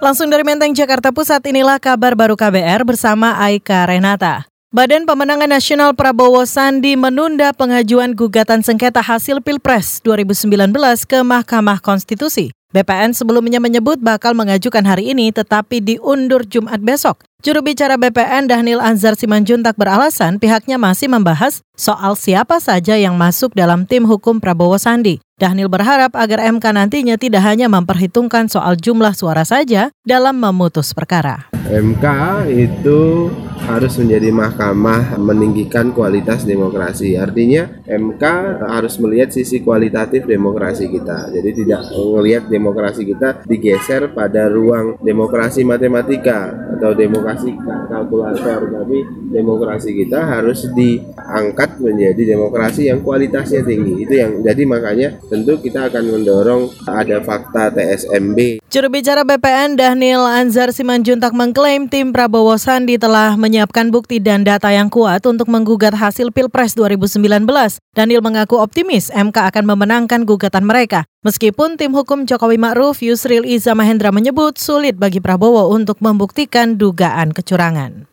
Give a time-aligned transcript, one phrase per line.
[0.00, 4.48] Langsung dari Menteng, Jakarta Pusat, inilah kabar baru KBR bersama Aika Renata.
[4.72, 10.72] Badan Pemenangan Nasional Prabowo Sandi menunda pengajuan gugatan sengketa hasil Pilpres 2019
[11.04, 12.48] ke Mahkamah Konstitusi.
[12.72, 17.20] BPN sebelumnya menyebut bakal mengajukan hari ini tetapi diundur Jumat besok.
[17.44, 23.52] Juru bicara BPN Dhanil Anzar Simanjuntak beralasan pihaknya masih membahas soal siapa saja yang masuk
[23.52, 25.20] dalam tim hukum Prabowo Sandi.
[25.40, 31.48] Dhanil berharap agar MK nantinya tidak hanya memperhitungkan soal jumlah suara saja dalam memutus perkara.
[31.64, 32.04] MK
[32.52, 33.32] itu
[33.64, 37.16] harus menjadi mahkamah meninggikan kualitas demokrasi.
[37.16, 38.24] Artinya MK
[38.68, 41.32] harus melihat sisi kualitatif demokrasi kita.
[41.32, 47.56] Jadi tidak melihat demokrasi kita digeser pada ruang demokrasi matematika atau demokrasi
[47.88, 50.68] kalkulator, tapi demokrasi kita harus
[51.30, 54.02] diangkat menjadi demokrasi yang kualitasnya tinggi.
[54.02, 58.66] Itu yang jadi makanya tentu kita akan mendorong ada fakta TSMB.
[58.66, 64.74] Juru bicara BPN Dhanil Anzar Simanjuntak mengklaim tim Prabowo Sandi telah menyiapkan bukti dan data
[64.74, 67.46] yang kuat untuk menggugat hasil Pilpres 2019.
[67.94, 71.06] Dhanil mengaku optimis MK akan memenangkan gugatan mereka.
[71.22, 77.36] Meskipun tim hukum Jokowi Ma'ruf Yusril Iza Mahendra menyebut sulit bagi Prabowo untuk membuktikan dugaan
[77.36, 78.09] kecurangan.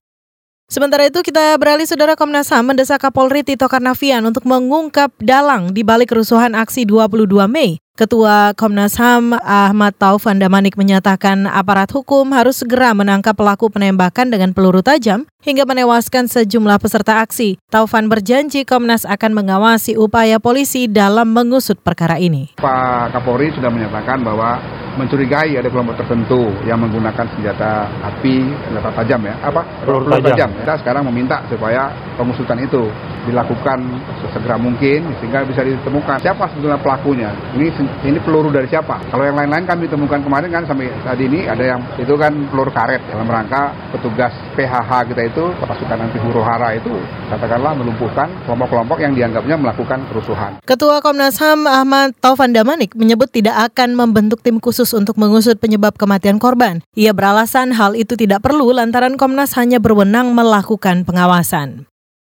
[0.68, 5.80] Sementara itu kita beralih Saudara Komnas HAM mendesak Kapolri Tito Karnavian untuk mengungkap dalang di
[5.80, 7.80] balik kerusuhan aksi 22 Mei.
[7.96, 14.52] Ketua Komnas HAM Ahmad Taufan Damanik menyatakan aparat hukum harus segera menangkap pelaku penembakan dengan
[14.52, 17.56] peluru tajam hingga menewaskan sejumlah peserta aksi.
[17.72, 22.60] Taufan berjanji Komnas akan mengawasi upaya polisi dalam mengusut perkara ini.
[22.60, 24.60] Pak Kapolri sudah menyatakan bahwa
[24.98, 29.62] mencurigai ada kelompok tertentu yang menggunakan senjata api, senjata tajam ya, apa?
[29.86, 30.26] Peluru tajam.
[30.34, 30.50] tajam.
[30.66, 32.89] Kita sekarang meminta supaya pengusutan itu
[33.28, 33.83] dilakukan
[34.23, 37.30] sesegera mungkin sehingga bisa ditemukan siapa sebetulnya pelakunya.
[37.53, 37.67] Ini
[38.08, 39.03] ini peluru dari siapa?
[39.11, 42.72] Kalau yang lain-lain kami temukan kemarin kan sampai saat ini ada yang itu kan peluru
[42.72, 46.89] karet dalam rangka petugas PHH kita itu pasukan anti huru hara itu
[47.30, 50.52] katakanlah melumpuhkan kelompok-kelompok yang dianggapnya melakukan kerusuhan.
[50.64, 55.99] Ketua Komnas HAM Ahmad Taufan Damanik menyebut tidak akan membentuk tim khusus untuk mengusut penyebab
[55.99, 56.80] kematian korban.
[56.95, 61.89] Ia beralasan hal itu tidak perlu lantaran Komnas hanya berwenang melakukan pengawasan.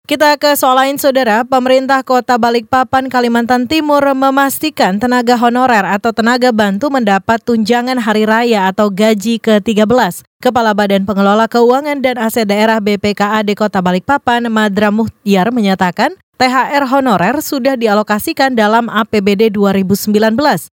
[0.09, 1.45] Kita ke soal lain, Saudara.
[1.45, 8.73] Pemerintah Kota Balikpapan, Kalimantan Timur memastikan tenaga honorer atau tenaga bantu mendapat tunjangan hari raya
[8.73, 10.25] atau gaji ke-13.
[10.41, 17.37] Kepala Badan Pengelola Keuangan dan Aset Daerah BPKAD Kota Balikpapan, Madra Muhtiar menyatakan, THR honorer
[17.43, 20.09] sudah dialokasikan dalam APBD 2019.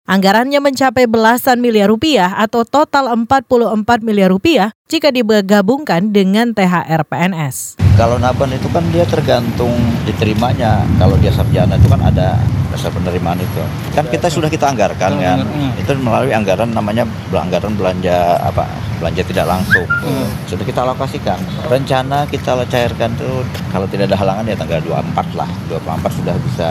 [0.09, 7.79] Anggarannya mencapai belasan miliar rupiah atau total 44 miliar rupiah jika digabungkan dengan THR PNS.
[7.95, 9.71] Kalau naban itu kan dia tergantung
[10.03, 10.83] diterimanya.
[10.99, 12.35] Kalau dia sarjana itu kan ada
[12.75, 13.63] dasar penerimaan itu.
[13.95, 15.47] Kan kita sudah kita anggarkan kan.
[15.79, 18.67] Itu melalui anggaran namanya anggaran belanja apa?
[18.99, 19.87] Belanja tidak langsung.
[20.03, 20.27] Hmm.
[20.47, 21.39] Sudah kita alokasikan.
[21.71, 25.49] Rencana kita cairkan tuh kalau tidak ada halangan ya tanggal 24 lah.
[25.71, 26.69] 24 sudah bisa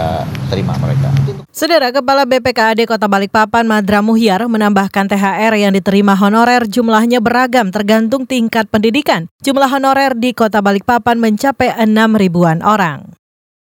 [0.53, 1.09] terima mereka.
[1.51, 7.75] Saudara Kepala BPKAD Kota Balikpapan Madra Muhyar menambahkan THR yang diterima honorer jumlahnya beragam
[8.11, 9.31] tergantung tingkat pendidikan.
[9.39, 13.15] Jumlah honorer di Kota Balikpapan mencapai 6 ribuan orang.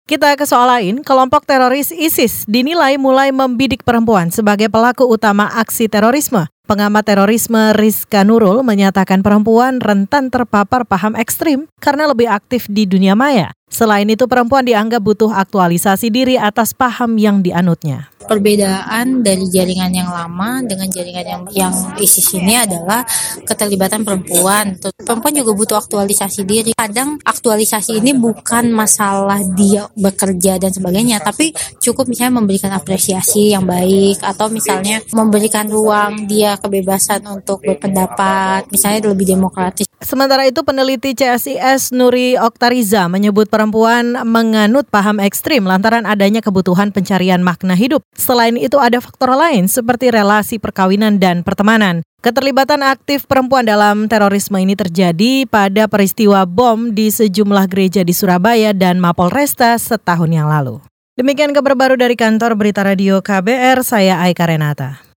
[0.10, 5.86] Kita ke soal lain, kelompok teroris ISIS dinilai mulai membidik perempuan sebagai pelaku utama aksi
[5.86, 6.50] terorisme.
[6.66, 13.14] Pengamat terorisme Rizka Nurul menyatakan perempuan rentan terpapar paham ekstrim karena lebih aktif di dunia
[13.14, 13.54] maya.
[13.72, 20.10] Selain itu, perempuan dianggap butuh aktualisasi diri atas paham yang dianutnya perbedaan dari jaringan yang
[20.10, 23.04] lama dengan jaringan yang yang ISIS ini adalah
[23.44, 24.78] keterlibatan perempuan.
[24.80, 26.72] Perempuan juga butuh aktualisasi diri.
[26.72, 31.52] Kadang aktualisasi ini bukan masalah dia bekerja dan sebagainya, tapi
[31.84, 39.12] cukup misalnya memberikan apresiasi yang baik atau misalnya memberikan ruang dia kebebasan untuk berpendapat, misalnya
[39.12, 39.92] lebih demokratis.
[40.02, 47.46] Sementara itu peneliti CSIS Nuri Oktariza menyebut perempuan menganut paham ekstrim lantaran adanya kebutuhan pencarian
[47.46, 48.02] makna hidup.
[48.18, 52.02] Selain itu ada faktor lain seperti relasi perkawinan dan pertemanan.
[52.26, 58.74] Keterlibatan aktif perempuan dalam terorisme ini terjadi pada peristiwa bom di sejumlah gereja di Surabaya
[58.74, 60.82] dan Mapolresta setahun yang lalu.
[61.14, 65.11] Demikian kabar baru dari kantor Berita Radio KBR, saya Aika Renata.